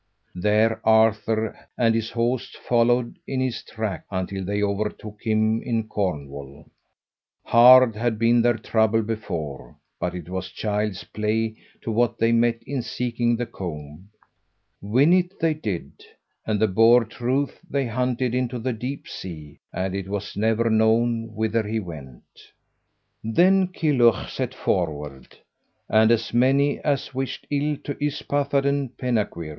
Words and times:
There 0.33 0.81
Arthur 0.83 1.55
and 1.77 1.93
his 1.93 2.09
hosts 2.09 2.55
followed 2.67 3.19
in 3.27 3.39
his 3.39 3.61
track 3.61 4.03
until 4.09 4.43
they 4.43 4.63
overtook 4.63 5.21
him 5.21 5.61
in 5.61 5.87
Cornwall. 5.87 6.65
Hard 7.43 7.95
had 7.95 8.17
been 8.17 8.41
their 8.41 8.57
trouble 8.57 9.03
before, 9.03 9.75
but 9.99 10.15
it 10.15 10.27
was 10.27 10.49
child's 10.49 11.03
play 11.03 11.55
to 11.83 11.91
what 11.91 12.17
they 12.17 12.31
met 12.31 12.63
in 12.63 12.81
seeking 12.81 13.35
the 13.35 13.45
comb. 13.45 14.09
Win 14.81 15.13
it 15.13 15.39
they 15.39 15.53
did, 15.53 15.91
and 16.47 16.59
the 16.59 16.67
Boar 16.67 17.05
Truith 17.05 17.59
they 17.69 17.85
hunted 17.85 18.33
into 18.33 18.57
the 18.57 18.73
deep 18.73 19.07
sea, 19.07 19.59
and 19.71 19.93
it 19.93 20.09
was 20.09 20.35
never 20.35 20.67
known 20.71 21.29
whither 21.35 21.61
he 21.61 21.79
went. 21.79 22.25
Then 23.23 23.67
Kilhuch 23.67 24.31
set 24.31 24.55
forward, 24.55 25.37
and 25.87 26.09
as 26.09 26.33
many 26.33 26.79
as 26.79 27.13
wished 27.13 27.45
ill 27.51 27.77
to 27.83 27.93
Yspathaden 28.01 28.93
Penkawr. 28.97 29.49